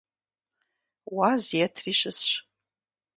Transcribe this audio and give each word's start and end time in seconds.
Уаз 1.15 1.43
етри 1.63 1.93
щысщ. 1.99 2.29